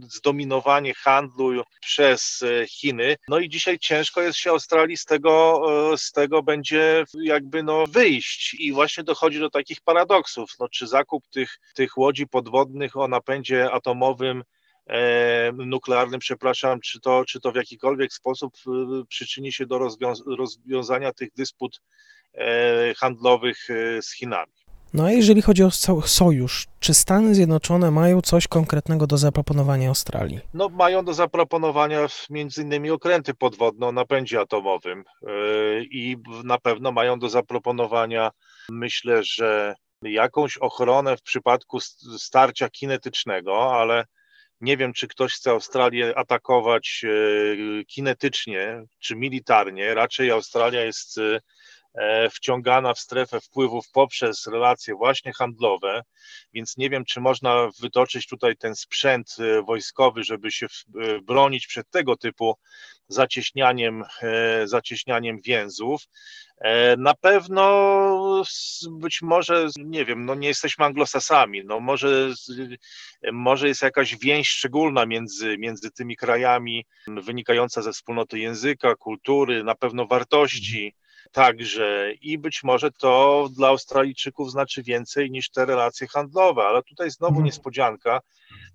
zdominowanie 0.03 0.95
handlu 0.95 1.63
przez 1.81 2.43
e, 2.43 2.67
Chiny. 2.67 3.17
No 3.29 3.39
i 3.39 3.49
dzisiaj 3.49 3.79
ciężko 3.79 4.23
jest 4.23 4.39
się 4.39 4.51
Australii 4.51 4.97
z 4.97 5.05
tego, 5.05 5.63
e, 5.93 5.99
z 5.99 6.13
tego 6.13 6.43
będzie 6.43 7.05
jakby 7.23 7.63
no 7.63 7.85
wyjść 7.87 8.55
i 8.55 8.73
właśnie 8.73 9.05
dochodzi 9.05 9.41
do 9.41 9.51
takich 9.51 9.81
paradoksów. 9.81 10.51
No, 10.61 10.69
czy 10.69 10.87
zakup 10.87 11.29
tych, 11.29 11.59
tych 11.75 11.99
łodzi 11.99 12.27
podwodnych 12.27 12.97
o 12.97 13.09
napędzie 13.09 13.73
atomowym 13.73 14.45
nuklearnym, 15.55 16.21
przepraszam, 16.21 16.81
czy 16.81 17.01
to, 17.01 17.25
czy 17.25 17.41
to 17.41 17.53
w 17.53 17.57
jakikolwiek 17.57 18.13
sposób 18.13 18.55
przyczyni 19.09 19.53
się 19.53 19.67
do 19.67 19.79
rozwiąz 19.79 20.23
rozwiązania 20.27 21.13
tych 21.13 21.29
dysput 21.37 21.81
handlowych 22.97 23.69
z 24.01 24.15
Chinami. 24.15 24.53
No 24.95 25.05
a 25.05 25.11
jeżeli 25.11 25.43
chodzi 25.43 25.63
o 25.63 25.71
sojusz, 26.07 26.67
czy 26.81 26.95
Stany 26.95 27.35
Zjednoczone 27.35 27.91
mają 27.91 28.21
coś 28.21 28.49
konkretnego 28.49 29.07
do 29.07 29.17
zaproponowania 29.19 29.89
Australii? 29.89 30.41
No 30.55 30.69
mają 30.69 31.05
do 31.05 31.15
zaproponowania 31.15 32.07
między 32.31 32.63
innymi 32.63 32.91
okręty 32.91 33.35
podwodne 33.35 33.87
o 33.87 33.93
napędzie 33.93 34.41
atomowym 34.41 35.05
yy, 35.23 35.85
i 35.91 36.17
na 36.45 36.59
pewno 36.59 36.93
mają 36.93 37.19
do 37.19 37.29
zaproponowania, 37.29 38.31
myślę, 38.71 39.25
że 39.25 39.75
jakąś 40.03 40.57
ochronę 40.57 41.17
w 41.17 41.23
przypadku 41.23 41.81
starcia 42.19 42.69
kinetycznego, 42.69 43.81
ale 43.81 44.05
nie 44.61 44.77
wiem, 44.77 44.93
czy 44.93 45.09
ktoś 45.09 45.35
chce 45.35 45.51
Australię 45.51 46.19
atakować 46.19 47.01
yy, 47.03 47.85
kinetycznie 47.85 48.83
czy 48.99 49.17
militarnie. 49.17 49.95
Raczej 49.95 50.31
Australia 50.31 50.81
jest 50.81 51.17
yy, 51.17 51.41
wciągana 52.31 52.95
w 52.95 52.99
strefę 52.99 53.41
wpływów 53.41 53.91
poprzez 53.93 54.47
relacje 54.47 54.95
właśnie 54.95 55.33
handlowe, 55.33 56.03
więc 56.53 56.77
nie 56.77 56.91
wiem, 56.91 57.05
czy 57.05 57.21
można 57.21 57.69
wytoczyć 57.81 58.27
tutaj 58.27 58.57
ten 58.57 58.77
sprzęt 58.77 59.37
e, 59.39 59.63
wojskowy, 59.63 60.25
żeby 60.25 60.51
się 60.51 60.67
e, 60.67 61.21
bronić 61.21 61.67
przed 61.67 61.91
tego 61.91 62.17
typu 62.17 62.55
zacieśnianiem, 63.11 64.05
zacieśnianiem 64.65 65.41
więzów. 65.41 66.03
Na 66.99 67.15
pewno 67.15 68.43
być 68.91 69.23
może, 69.23 69.69
nie 69.77 70.05
wiem, 70.05 70.25
no 70.25 70.35
nie 70.35 70.49
jesteśmy 70.49 70.85
anglosasami, 70.85 71.63
no 71.65 71.81
może, 71.81 72.33
może 73.33 73.69
jest 73.69 73.83
jakaś 73.83 74.17
więź 74.17 74.49
szczególna 74.49 75.07
między, 75.07 75.59
między 75.59 75.91
tymi 75.91 76.17
krajami, 76.17 76.87
wynikająca 77.07 77.83
ze 77.83 77.93
wspólnoty 77.93 78.39
języka, 78.39 78.95
kultury, 78.95 79.65
na 79.65 79.75
pewno 79.75 80.07
wartości 80.07 80.95
także 81.33 82.13
i 82.21 82.39
być 82.39 82.63
może 82.65 82.91
to 82.91 83.49
dla 83.57 83.69
Australijczyków 83.69 84.51
znaczy 84.51 84.83
więcej 84.83 85.31
niż 85.31 85.51
te 85.51 85.67
relacje 85.67 86.07
handlowe, 86.07 86.63
ale 86.63 86.83
tutaj 86.83 87.11
znowu 87.11 87.33
mhm. 87.33 87.45
niespodzianka, 87.45 88.21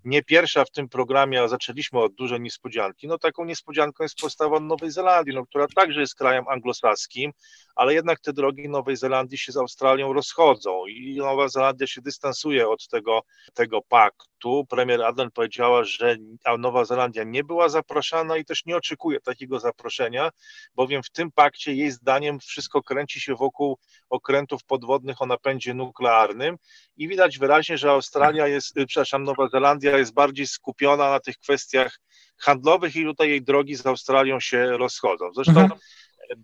nie 0.04 0.24
pierwsza 0.24 0.66
w 0.66 0.72
tym 0.72 0.90
programie, 0.90 1.42
a 1.42 1.48
zaczęliśmy 1.48 2.00
od 2.00 2.14
dużej 2.14 2.42
niespodzianki. 2.42 3.08
No 3.08 3.18
taką 3.18 3.46
niespodzianką 3.46 4.04
jest 4.04 4.18
postawa 4.22 4.60
Nowej 4.60 4.92
Zelandii, 4.92 5.36
no, 5.36 5.46
która 5.46 5.68
także 5.76 6.02
jest 6.02 6.16
krajem 6.16 6.48
anglosaskim, 6.48 7.32
ale 7.76 7.94
jednak 7.94 8.20
te 8.20 8.34
drogi 8.34 8.70
Nowej 8.70 8.98
Zelandii 8.98 9.38
się 9.38 9.52
z 9.52 9.58
Australią 9.58 10.14
rozchodzą 10.14 10.88
i 10.88 11.16
Nowa 11.18 11.48
Zelandia 11.48 11.88
się 11.88 12.02
dystansuje 12.02 12.70
od 12.70 12.88
tego, 12.88 13.22
tego 13.54 13.82
paktu. 13.82 14.66
Premier 14.70 15.02
Adlen 15.02 15.32
powiedziała, 15.32 15.84
że 15.84 16.16
Nowa 16.60 16.86
Zelandia 16.86 17.24
nie 17.24 17.44
była 17.44 17.70
zapraszana 17.70 18.38
i 18.38 18.46
też 18.46 18.66
nie 18.66 18.78
oczekuje 18.78 19.20
takiego 19.20 19.60
zaproszenia, 19.60 20.30
bowiem 20.76 21.04
w 21.04 21.10
tym 21.10 21.32
pakcie 21.32 21.74
jej 21.74 21.92
zdaniem 21.92 22.40
wszystko 22.40 22.84
kręci 22.84 23.22
się 23.22 23.36
wokół 23.36 23.78
okrętów 24.10 24.64
podwodnych 24.64 25.22
o 25.22 25.26
napędzie 25.26 25.74
nuklearnym 25.74 26.58
i 26.98 27.08
widać 27.08 27.40
wyraźnie, 27.40 27.78
że 27.78 27.92
Australia 27.92 28.48
jest, 28.48 28.76
przepraszam, 28.88 29.24
Nowa 29.24 29.48
Zelandia 29.48 29.63
jest 29.84 30.14
bardziej 30.14 30.48
skupiona 30.48 31.10
na 31.10 31.20
tych 31.20 31.38
kwestiach 31.38 32.00
handlowych 32.38 32.96
i 32.96 33.04
tutaj 33.04 33.30
jej 33.30 33.42
drogi 33.42 33.76
z 33.76 33.86
Australią 33.86 34.40
się 34.40 34.78
rozchodzą. 34.78 35.26
Zresztą 35.36 35.62
mhm. 35.62 35.80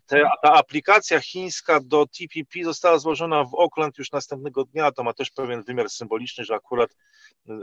te, 0.06 0.22
ta 0.44 0.54
aplikacja 0.54 1.20
chińska 1.20 1.80
do 1.80 2.06
TPP 2.06 2.64
została 2.64 3.00
złożona 3.00 3.44
w 3.44 3.54
Auckland 3.54 3.98
już 3.98 4.12
następnego 4.12 4.64
dnia. 4.64 4.92
To 4.92 5.04
ma 5.04 5.14
też 5.14 5.32
pewien 5.32 5.64
wymiar 5.64 5.90
symboliczny, 5.90 6.46
że 6.46 6.56
akurat 6.56 6.90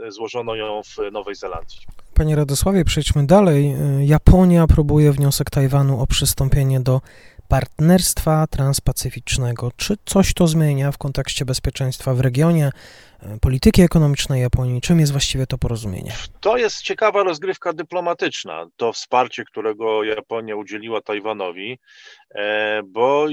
y, 0.07 0.11
złożono 0.11 0.55
ją 0.55 0.81
w 0.83 1.11
Nowej 1.11 1.35
Zelandii. 1.35 1.79
Panie 2.13 2.35
Radosławie, 2.35 2.85
przejdźmy 2.85 3.25
dalej. 3.25 3.75
Y, 4.01 4.05
Japonia 4.05 4.67
próbuje 4.67 5.11
wniosek 5.11 5.49
Tajwanu 5.49 6.01
o 6.01 6.07
przystąpienie 6.07 6.79
do 6.79 7.01
partnerstwa 7.47 8.47
transpacyficznego. 8.47 9.71
Czy 9.77 9.95
coś 10.05 10.33
to 10.33 10.47
zmienia 10.47 10.91
w 10.91 10.97
kontekście 10.97 11.45
bezpieczeństwa 11.45 12.13
w 12.13 12.19
regionie, 12.19 12.69
e, 13.19 13.39
polityki 13.41 13.81
ekonomicznej 13.81 14.41
Japonii? 14.41 14.81
Czym 14.81 14.99
jest 14.99 15.11
właściwie 15.11 15.47
to 15.47 15.57
porozumienie? 15.57 16.11
To 16.39 16.57
jest 16.57 16.81
ciekawa 16.81 17.23
rozgrywka 17.23 17.73
dyplomatyczna, 17.73 18.65
to 18.75 18.93
wsparcie, 18.93 19.43
którego 19.45 20.03
Japonia 20.03 20.55
udzieliła 20.55 21.01
Tajwanowi, 21.01 21.79
e, 22.35 22.81
bo 22.85 23.27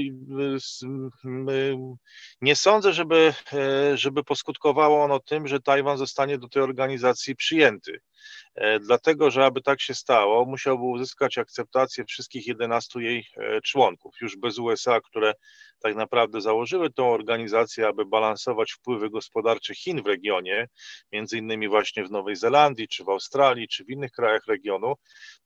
nie 2.41 2.55
sądzę, 2.55 2.93
żeby, 2.93 3.33
e, 3.53 3.97
żeby 3.97 4.23
poskutkowało 4.23 5.03
ono 5.03 5.19
tym, 5.19 5.47
że 5.47 5.59
Tajwan 5.59 5.97
zostanie 5.97 6.37
do 6.37 6.49
tej 6.49 6.61
organizacji 6.61 7.35
przyjęty. 7.35 7.99
E, 8.55 8.79
dlatego, 8.79 9.31
że 9.31 9.45
aby 9.45 9.61
tak 9.61 9.81
się 9.81 9.93
stało, 9.93 10.45
musiałby 10.45 10.83
uzyskać 10.83 11.37
akceptację 11.37 12.05
wszystkich 12.05 12.47
11 12.47 13.01
jej 13.01 13.27
e, 13.37 13.61
członków, 13.61 14.15
już 14.21 14.37
bez 14.37 14.59
USA, 14.59 15.01
które 15.01 15.33
tak 15.79 15.95
naprawdę 15.95 16.41
założyły 16.41 16.89
tą 16.89 17.11
organizację, 17.11 17.87
aby 17.87 18.05
balansować 18.05 18.71
wpływy 18.71 19.09
gospodarcze 19.09 19.75
Chin 19.75 20.03
w 20.03 20.05
regionie, 20.05 20.67
między 21.11 21.37
innymi 21.37 21.67
właśnie 21.67 22.03
w 22.03 22.11
Nowej 22.11 22.35
Zelandii, 22.35 22.87
czy 22.87 23.03
w 23.03 23.09
Australii, 23.09 23.67
czy 23.67 23.83
w 23.83 23.89
innych 23.89 24.11
krajach 24.11 24.45
regionu. 24.47 24.93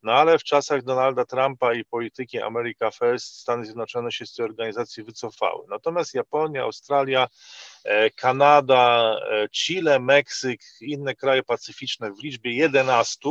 No 0.04 0.12
ale 0.14 0.40
w 0.40 0.44
czasach 0.44 0.84
Donalda 0.84 1.26
Trumpa 1.26 1.74
i 1.74 1.86
polityki 1.86 2.42
America 2.42 2.92
First 2.92 3.40
Stany 3.40 3.66
Zjednoczone 3.66 4.12
się 4.12 4.26
z 4.26 4.34
tej 4.34 4.46
organizacji 4.46 5.04
wycofały. 5.04 5.66
Natomiast 5.70 6.14
Japonia, 6.14 6.64
Australia, 6.64 7.28
Kanada, 8.16 9.16
Chile, 9.52 10.00
Meksyk, 10.00 10.62
inne 10.82 11.16
kraje 11.16 11.44
pacyficzne 11.44 12.12
w 12.12 12.24
liczbie 12.24 12.52
11 12.52 13.30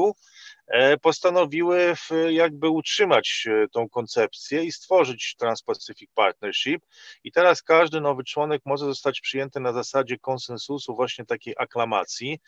E, 0.69 0.97
postanowiły 0.97 1.95
jakby 2.31 2.69
utrzymać 2.69 3.45
e, 3.47 3.69
tą 3.69 3.89
koncepcję 3.89 4.65
i 4.65 4.73
stworzyć 4.73 5.37
Trans-Pacific 5.39 6.11
Partnership. 6.15 6.83
I 7.25 7.33
teraz 7.33 7.63
każdy 7.63 8.01
nowy 8.01 8.25
członek 8.25 8.63
może 8.65 8.87
zostać 8.87 9.21
przyjęty 9.21 9.61
na 9.61 9.73
zasadzie 9.73 10.19
konsensusu, 10.19 10.95
właśnie 10.95 11.25
takiej 11.25 11.55
aklamacji. 11.59 12.39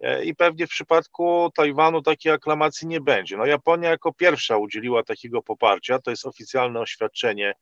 E, 0.00 0.24
I 0.24 0.34
pewnie 0.34 0.66
w 0.66 0.70
przypadku 0.70 1.50
Tajwanu 1.54 2.02
takiej 2.02 2.32
aklamacji 2.32 2.88
nie 2.88 3.00
będzie. 3.00 3.36
No, 3.36 3.46
Japonia 3.46 3.90
jako 3.90 4.12
pierwsza 4.12 4.56
udzieliła 4.56 5.02
takiego 5.02 5.42
poparcia. 5.42 5.98
To 5.98 6.10
jest 6.10 6.26
oficjalne 6.26 6.80
oświadczenie 6.80 7.52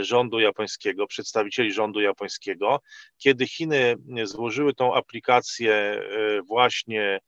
rządu 0.00 0.40
japońskiego, 0.40 1.06
przedstawicieli 1.06 1.72
rządu 1.72 2.00
japońskiego. 2.00 2.80
Kiedy 3.18 3.46
Chiny 3.46 3.96
złożyły 4.24 4.74
tą 4.74 4.94
aplikację 4.94 6.02
właśnie 6.46 7.20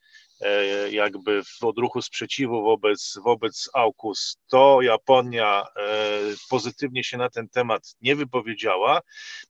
jakby 0.91 1.43
w 1.45 1.65
odruchu 1.65 2.03
sprzeciwu 2.03 2.63
wobec, 2.63 3.19
wobec 3.25 3.71
AUKUS, 3.75 4.39
to 4.49 4.83
Japonia 4.83 5.65
e, 5.77 6.21
pozytywnie 6.51 7.05
się 7.05 7.17
na 7.17 7.31
ten 7.31 7.49
temat 7.49 7.95
nie 8.01 8.17
wypowiedziała. 8.17 9.01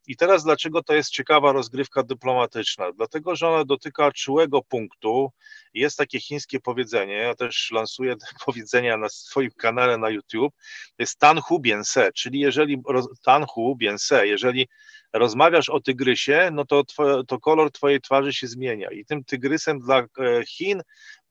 I 0.06 0.16
teraz 0.16 0.44
dlaczego 0.44 0.82
to 0.82 0.94
jest 0.94 1.10
ciekawa 1.10 1.52
rozgrywka 1.52 2.02
dyplomatyczna? 2.02 2.92
Dlatego, 2.92 3.36
że 3.36 3.48
ona 3.48 3.64
dotyka 3.64 4.12
czułego 4.12 4.62
punktu. 4.62 5.32
Jest 5.74 5.98
takie 5.98 6.20
chińskie 6.20 6.60
powiedzenie, 6.60 7.14
ja 7.14 7.34
też 7.34 7.70
lansuję 7.70 8.16
te 8.16 8.26
powiedzenia 8.46 8.96
na 8.96 9.08
swoim 9.08 9.50
kanale 9.50 9.98
na 9.98 10.10
YouTube, 10.10 10.54
to 10.96 11.02
jest 11.02 11.18
Tanhu 11.18 11.60
Biense, 11.60 12.12
czyli 12.12 12.40
jeżeli 12.40 12.82
Tanhu 13.24 13.76
Biense, 13.76 14.26
jeżeli 14.26 14.68
rozmawiasz 15.12 15.68
o 15.68 15.80
tygrysie, 15.80 16.50
no 16.52 16.64
to, 16.64 16.82
to 17.28 17.40
kolor 17.40 17.72
twojej 17.72 18.00
twarzy 18.00 18.32
się 18.32 18.46
zmienia. 18.46 18.90
I 18.90 19.04
tym 19.04 19.24
tygrysem 19.24 19.80
dla 19.80 19.98
e, 19.98 20.06
Chin, 20.46 20.82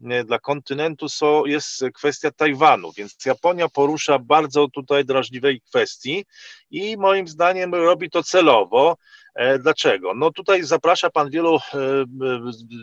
e, 0.03 0.24
dla 0.24 0.39
kontynentu 0.39 1.07
jest 1.46 1.84
kwestia 1.93 2.31
Tajwanu, 2.31 2.91
więc 2.98 3.25
Japonia 3.25 3.69
porusza 3.69 4.19
bardzo 4.19 4.67
tutaj 4.67 5.05
drażliwej 5.05 5.62
kwestii 5.62 6.25
i 6.72 6.98
moim 6.98 7.27
zdaniem 7.27 7.75
robi 7.75 8.10
to 8.10 8.24
celowo. 8.24 8.98
E, 9.38 9.60
dlaczego? 9.60 10.13
No 10.13 10.32
tutaj 10.32 10.63
zaprasza 10.63 11.10
Pan 11.10 11.29
wielu 11.29 11.56
e, 11.56 11.60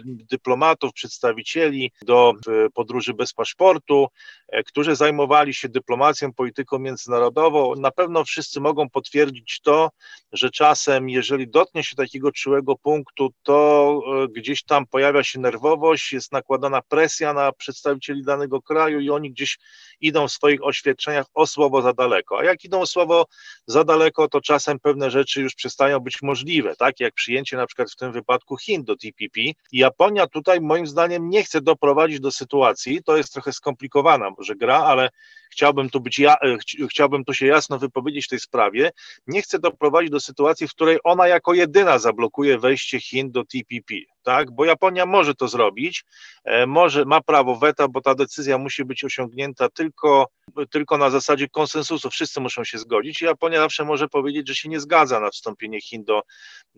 dyplomatów, 0.04 0.92
przedstawicieli 0.92 1.92
do 2.02 2.32
podróży 2.74 3.14
bez 3.14 3.32
paszportu, 3.32 4.06
e, 4.48 4.62
którzy 4.62 4.96
zajmowali 4.96 5.54
się 5.54 5.68
dyplomacją, 5.68 6.32
polityką 6.32 6.78
międzynarodową. 6.78 7.74
Na 7.76 7.90
pewno 7.90 8.24
wszyscy 8.24 8.60
mogą 8.60 8.90
potwierdzić 8.90 9.60
to, 9.60 9.90
że 10.32 10.50
czasem, 10.50 11.08
jeżeli 11.08 11.48
dotknie 11.48 11.84
się 11.84 11.96
takiego 11.96 12.32
czułego 12.32 12.76
punktu, 12.76 13.30
to 13.42 14.00
gdzieś 14.36 14.64
tam 14.64 14.86
pojawia 14.86 15.24
się 15.24 15.40
nerwowość, 15.40 16.12
jest 16.12 16.32
nakładana 16.32 16.82
presja 16.82 17.32
na 17.32 17.52
przedstawicieli 17.52 18.24
danego 18.24 18.62
kraju 18.62 19.00
i 19.00 19.10
oni 19.10 19.30
gdzieś 19.30 19.58
idą 20.06 20.28
w 20.28 20.32
swoich 20.32 20.64
oświadczeniach 20.64 21.26
o 21.34 21.46
słowo 21.46 21.82
za 21.82 21.92
daleko. 21.92 22.38
A 22.38 22.44
jak 22.44 22.64
idą 22.64 22.80
o 22.80 22.86
słowo 22.86 23.26
za 23.66 23.84
daleko, 23.84 24.28
to 24.28 24.40
czasem 24.40 24.78
pewne 24.80 25.10
rzeczy 25.10 25.40
już 25.40 25.54
przestają 25.54 26.00
być 26.00 26.22
możliwe, 26.22 26.76
tak 26.76 27.00
jak 27.00 27.14
przyjęcie 27.14 27.56
na 27.56 27.66
przykład 27.66 27.90
w 27.90 27.96
tym 27.96 28.12
wypadku 28.12 28.56
Chin 28.56 28.84
do 28.84 28.96
TPP. 28.96 29.40
Japonia 29.72 30.26
tutaj 30.26 30.60
moim 30.60 30.86
zdaniem 30.86 31.28
nie 31.28 31.42
chce 31.44 31.60
doprowadzić 31.60 32.20
do 32.20 32.30
sytuacji, 32.30 33.02
to 33.04 33.16
jest 33.16 33.32
trochę 33.32 33.52
skomplikowana 33.52 34.30
może 34.38 34.54
gra, 34.54 34.78
ale 34.78 35.10
chciałbym 35.54 35.90
tu 35.90 36.00
być 36.00 36.18
ja, 36.18 36.34
e, 36.34 36.56
chciałbym 36.88 37.24
tu 37.24 37.34
się 37.34 37.46
jasno 37.46 37.78
wypowiedzieć 37.78 38.26
w 38.26 38.28
tej 38.28 38.40
sprawie, 38.40 38.90
nie 39.26 39.42
chce 39.42 39.58
doprowadzić 39.58 40.10
do 40.10 40.20
sytuacji, 40.20 40.68
w 40.68 40.70
której 40.70 40.98
ona 41.04 41.28
jako 41.28 41.54
jedyna 41.54 41.98
zablokuje 41.98 42.58
wejście 42.58 43.00
Chin 43.00 43.30
do 43.30 43.44
TPP, 43.44 43.94
tak, 44.22 44.50
bo 44.50 44.64
Japonia 44.64 45.06
może 45.06 45.34
to 45.34 45.48
zrobić, 45.48 46.04
e, 46.44 46.66
może, 46.66 47.04
ma 47.04 47.20
prawo 47.20 47.56
weta, 47.56 47.88
bo 47.88 48.00
ta 48.00 48.14
decyzja 48.14 48.58
musi 48.58 48.84
być 48.84 49.04
osiągnięta 49.04 49.68
tylko, 49.68 50.28
tylko 50.70 50.98
na 50.98 51.10
zasadzie 51.10 51.48
konsensusu, 51.48 52.10
wszyscy 52.10 52.40
muszą 52.40 52.64
się 52.64 52.78
zgodzić 52.78 53.22
i 53.22 53.24
Japonia 53.24 53.58
zawsze 53.58 53.84
może 53.84 54.08
powiedzieć, 54.08 54.48
że 54.48 54.54
się 54.54 54.68
nie 54.68 54.80
zgadza 54.80 55.20
na 55.20 55.30
wstąpienie 55.30 55.80
Chin 55.80 56.04
do 56.04 56.22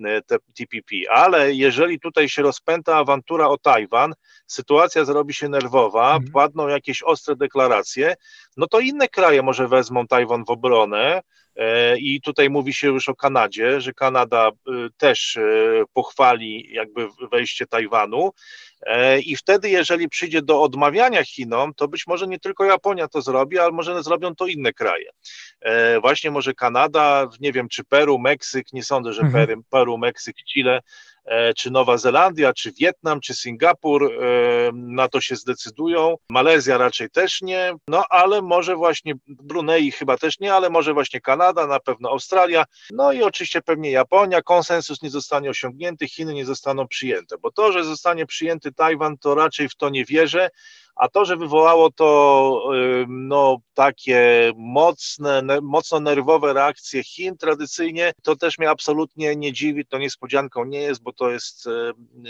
e, 0.04 0.22
TPP, 0.54 0.96
ale 1.10 1.54
jeżeli 1.54 2.00
tutaj 2.00 2.28
się 2.28 2.42
rozpęta 2.42 2.96
awantura 2.96 3.48
o 3.48 3.58
Tajwan, 3.58 4.14
sytuacja 4.46 5.04
zrobi 5.04 5.34
się 5.34 5.48
nerwowa, 5.48 6.14
mhm. 6.14 6.32
padną 6.32 6.68
jakieś 6.68 7.02
ostre 7.02 7.36
deklaracje, 7.36 8.14
no 8.56 8.66
to 8.66 8.80
inne 8.80 9.08
kraje 9.08 9.42
może 9.42 9.68
wezmą 9.68 10.06
Tajwan 10.06 10.44
w 10.44 10.50
obronę, 10.50 11.22
e, 11.56 11.98
i 11.98 12.20
tutaj 12.20 12.50
mówi 12.50 12.74
się 12.74 12.86
już 12.86 13.08
o 13.08 13.14
Kanadzie, 13.14 13.80
że 13.80 13.92
Kanada 13.92 14.48
e, 14.48 14.72
też 14.96 15.36
e, 15.36 15.42
pochwali 15.92 16.72
jakby 16.72 17.08
wejście 17.32 17.66
Tajwanu. 17.66 18.32
I 19.24 19.36
wtedy, 19.36 19.70
jeżeli 19.70 20.08
przyjdzie 20.08 20.42
do 20.42 20.62
odmawiania 20.62 21.24
Chinom, 21.24 21.74
to 21.74 21.88
być 21.88 22.06
może 22.06 22.26
nie 22.26 22.38
tylko 22.38 22.64
Japonia 22.64 23.08
to 23.08 23.22
zrobi, 23.22 23.58
ale 23.58 23.72
może 23.72 24.02
zrobią 24.02 24.34
to 24.34 24.46
inne 24.46 24.72
kraje. 24.72 25.10
Właśnie 26.00 26.30
może 26.30 26.54
Kanada, 26.54 27.28
nie 27.40 27.52
wiem, 27.52 27.68
czy 27.68 27.84
Peru, 27.84 28.18
Meksyk, 28.18 28.72
nie 28.72 28.82
sądzę, 28.82 29.12
że 29.12 29.22
mhm. 29.22 29.46
Peru, 29.46 29.62
Peru 29.70 29.98
Meksyk, 29.98 30.36
Chile 30.52 30.80
czy 31.56 31.70
Nowa 31.70 31.98
Zelandia, 31.98 32.52
czy 32.52 32.72
Wietnam, 32.72 33.20
czy 33.20 33.34
Singapur 33.34 34.04
e, 34.04 34.70
na 34.72 35.08
to 35.08 35.20
się 35.20 35.36
zdecydują. 35.36 36.16
Malezja 36.30 36.78
raczej 36.78 37.10
też 37.10 37.42
nie, 37.42 37.74
no 37.88 38.04
ale 38.10 38.42
może 38.42 38.76
właśnie 38.76 39.14
Brunei 39.26 39.90
chyba 39.90 40.16
też 40.16 40.40
nie, 40.40 40.54
ale 40.54 40.70
może 40.70 40.94
właśnie 40.94 41.20
Kanada, 41.20 41.66
na 41.66 41.80
pewno 41.80 42.08
Australia, 42.08 42.64
no 42.90 43.12
i 43.12 43.22
oczywiście 43.22 43.62
pewnie 43.62 43.90
Japonia. 43.90 44.42
Konsensus 44.42 45.02
nie 45.02 45.10
zostanie 45.10 45.50
osiągnięty, 45.50 46.08
Chiny 46.08 46.34
nie 46.34 46.44
zostaną 46.44 46.88
przyjęte, 46.88 47.36
bo 47.38 47.52
to, 47.52 47.72
że 47.72 47.84
zostanie 47.84 48.26
przyjęty 48.26 48.72
Tajwan, 48.72 49.18
to 49.18 49.34
raczej 49.34 49.68
w 49.68 49.76
to 49.76 49.88
nie 49.88 50.04
wierzę 50.04 50.50
A 50.96 51.08
to, 51.08 51.24
że 51.24 51.36
wywołało 51.36 51.90
to 51.90 52.70
no, 53.08 53.58
takie 53.74 54.52
mocne, 54.56 55.42
mocno 55.62 56.00
nerwowe 56.00 56.52
reakcje 56.52 57.04
Chin 57.04 57.36
tradycyjnie, 57.36 58.12
to 58.22 58.36
też 58.36 58.58
mnie 58.58 58.70
absolutnie 58.70 59.36
nie 59.36 59.52
dziwi, 59.52 59.86
to 59.86 59.98
niespodzianką 59.98 60.64
nie 60.64 60.78
jest, 60.78 61.02
bo 61.02 61.12
to 61.12 61.30
jest 61.30 61.68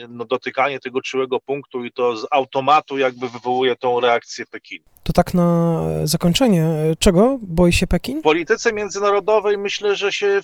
no, 0.08 0.24
dotykanie 0.24 0.80
tego 0.80 1.00
czułego 1.00 1.40
punktu 1.40 1.84
i 1.84 1.92
to 1.92 2.16
z 2.16 2.26
automatu 2.30 2.98
jakby 2.98 3.28
wywołuje 3.28 3.76
tą 3.76 4.00
reakcję 4.00 4.46
Pekinu. 4.46 4.84
To 5.02 5.12
tak 5.12 5.34
na 5.34 5.80
zakończenie, 6.04 6.66
czego 6.98 7.38
boi 7.42 7.72
się 7.72 7.86
Pekin? 7.86 8.20
W 8.20 8.22
polityce 8.22 8.72
międzynarodowej 8.72 9.58
myślę, 9.58 9.96
że 9.96 10.12
się 10.12 10.40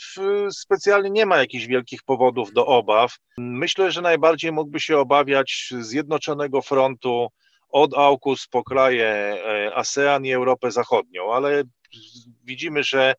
specjalnie 0.50 1.11
nie 1.11 1.26
ma 1.26 1.37
jakichś 1.37 1.67
wielkich 1.67 2.02
powodów 2.02 2.52
do 2.52 2.67
obaw. 2.67 3.17
Myślę, 3.38 3.91
że 3.91 4.02
najbardziej 4.02 4.52
mógłby 4.52 4.81
się 4.81 4.99
obawiać 4.99 5.73
Zjednoczonego 5.81 6.62
Frontu 6.62 7.29
od 7.73 7.95
AUKUS 7.95 8.47
po 8.47 8.64
kraje 8.64 9.07
e, 9.07 9.75
ASEAN 9.75 10.25
i 10.25 10.33
Europę 10.33 10.71
Zachodnią, 10.71 11.33
ale 11.33 11.62
widzimy, 12.45 12.83
że 12.83 13.14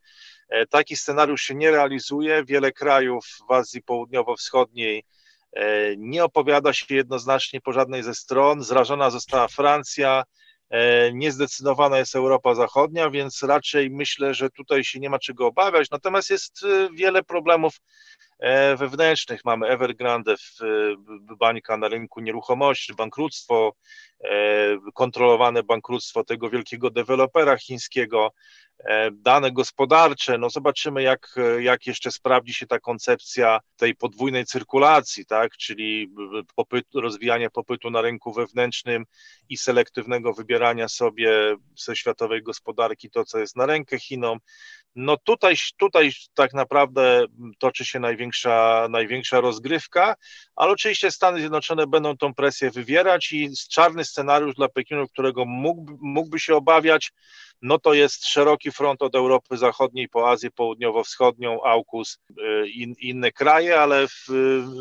e, 0.50 0.68
taki 0.68 0.96
scenariusz 0.96 1.42
się 1.42 1.56
nie 1.56 1.72
realizuje. 1.72 2.44
Wiele 2.46 2.72
krajów 2.72 3.26
w 3.50 3.52
Azji 3.52 3.82
Południowo-Wschodniej 3.82 5.04
e, 5.54 5.98
nie 5.98 6.24
opowiada 6.24 6.74
się 6.74 6.96
jednoznacznie 6.96 7.62
po 7.62 7.74
żadnej 7.74 8.04
ze 8.04 8.16
stron. 8.16 8.64
Zrażona 8.64 9.10
została 9.10 9.48
Francja, 9.48 10.24
niezdecydowana 11.14 11.98
jest 11.98 12.16
Europa 12.16 12.56
Zachodnia, 12.56 13.10
więc 13.10 13.44
raczej 13.44 13.90
myślę, 13.90 14.34
że 14.34 14.50
tutaj 14.50 14.84
się 14.84 15.00
nie 15.00 15.10
ma 15.10 15.20
czego 15.20 15.48
obawiać. 15.48 15.90
Natomiast 15.92 16.30
jest 16.30 16.66
wiele 16.94 17.24
problemów 17.24 17.74
wewnętrznych. 18.78 19.46
Mamy 19.46 19.68
Evergrande, 19.68 20.36
bańka 21.40 21.78
na 21.78 21.88
rynku 21.88 22.22
nieruchomości, 22.22 22.94
bankructwo, 22.94 23.74
E, 24.24 24.78
kontrolowane 24.94 25.64
bankructwo 25.64 26.24
tego 26.24 26.50
wielkiego 26.50 26.90
dewelopera 26.90 27.58
chińskiego, 27.58 28.34
e, 28.86 29.12
dane 29.12 29.52
gospodarcze, 29.52 30.38
no 30.38 30.50
zobaczymy 30.50 31.02
jak, 31.02 31.36
jak 31.60 31.88
jeszcze 31.88 32.12
sprawdzi 32.12 32.54
się 32.54 32.68
ta 32.68 32.80
koncepcja 32.80 33.60
tej 33.76 33.96
podwójnej 33.96 34.46
cyrkulacji, 34.46 35.26
tak, 35.26 35.58
czyli 35.58 36.14
popyt, 36.56 36.88
rozwijania 36.96 37.50
popytu 37.50 37.90
na 37.90 38.02
rynku 38.02 38.34
wewnętrznym 38.34 39.06
i 39.50 39.58
selektywnego 39.58 40.34
wybierania 40.34 40.88
sobie 40.88 41.56
ze 41.78 41.96
światowej 41.96 42.44
gospodarki 42.44 43.10
to, 43.10 43.26
co 43.26 43.40
jest 43.40 43.56
na 43.56 43.66
rękę 43.66 44.00
Chinom. 44.00 44.40
No 44.96 45.18
tutaj, 45.18 45.56
tutaj 45.78 46.12
tak 46.34 46.54
naprawdę 46.54 47.26
toczy 47.60 47.86
się 47.86 48.00
największa, 48.00 48.88
największa 48.90 49.42
rozgrywka, 49.42 50.16
ale 50.56 50.72
oczywiście 50.72 51.12
Stany 51.12 51.40
Zjednoczone 51.40 51.88
będą 51.88 52.18
tą 52.18 52.34
presję 52.34 52.72
wywierać 52.72 53.32
i 53.32 53.50
czarny 53.70 54.06
scenariusz 54.06 54.56
dla 54.56 54.70
Pekinu, 54.70 55.08
którego 55.08 55.46
mógłby, 55.46 55.94
mógłby 56.02 56.40
się 56.40 56.56
obawiać, 56.56 57.12
no 57.62 57.80
to 57.80 57.94
jest 57.94 58.26
szeroki 58.28 58.72
front 58.72 59.02
od 59.02 59.16
Europy 59.16 59.58
Zachodniej 59.58 60.10
po 60.10 60.30
Azję 60.30 60.52
Południowo-Wschodnią, 60.52 61.64
AUKUS, 61.64 62.20
y, 62.30 62.70
in, 62.70 62.94
inne 63.00 63.32
kraje, 63.32 63.80
ale 63.80 64.08
w, 64.08 64.28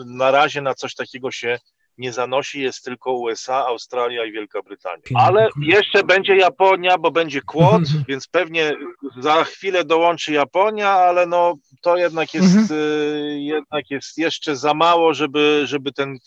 na 0.06 0.30
razie 0.30 0.60
na 0.62 0.74
coś 0.74 0.94
takiego 0.94 1.30
się 1.30 1.58
nie 1.98 2.12
zanosi, 2.12 2.60
jest 2.60 2.84
tylko 2.84 3.12
USA, 3.12 3.66
Australia 3.66 4.24
i 4.24 4.32
Wielka 4.32 4.62
Brytania. 4.62 5.02
Ale 5.14 5.48
jeszcze 5.62 6.04
będzie 6.04 6.36
Japonia, 6.36 6.98
bo 6.98 7.10
będzie 7.10 7.40
kłod, 7.40 7.80
mhm. 7.80 8.04
więc 8.08 8.28
pewnie 8.28 8.72
za 9.20 9.44
chwilę 9.44 9.84
dołączy 9.84 10.32
Japonia, 10.32 10.90
ale 10.90 11.26
no 11.26 11.54
to 11.82 11.96
jednak 11.96 12.34
jest, 12.34 12.56
mhm. 12.56 12.80
Y, 12.80 13.40
jednak 13.40 13.90
jest 13.90 14.18
jeszcze 14.18 14.56
za 14.56 14.74
mało, 14.74 15.14
żeby, 15.14 15.62
żeby 15.64 15.92
ten 15.92 16.18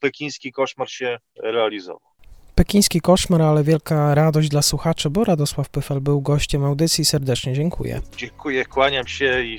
pekiński 0.00 0.52
koszmar 0.52 0.90
się 0.90 1.18
realizował. 1.42 2.14
Pekiński 2.54 3.00
koszmar, 3.00 3.42
ale 3.42 3.64
wielka 3.64 4.14
radość 4.14 4.48
dla 4.48 4.62
słuchaczy, 4.62 5.10
bo 5.10 5.24
Radosław 5.24 5.68
Pyfel 5.68 6.00
był 6.00 6.20
gościem 6.20 6.64
audycji. 6.64 7.04
Serdecznie 7.04 7.54
dziękuję. 7.54 8.00
Dziękuję, 8.16 8.64
kłaniam 8.64 9.06
się 9.06 9.42
i 9.42 9.58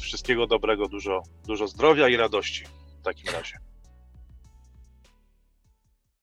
wszystkiego 0.00 0.46
dobrego, 0.46 0.88
dużo, 0.88 1.22
dużo 1.46 1.68
zdrowia 1.68 2.08
i 2.08 2.16
radości 2.16 2.64
w 3.00 3.04
takim 3.04 3.32
razie. 3.32 3.58